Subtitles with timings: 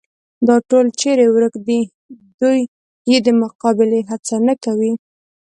[0.47, 1.81] دا ټول چېرې ورک دي،
[2.39, 2.59] دوی
[3.09, 4.93] یې د مقابلې هڅه نه کوي.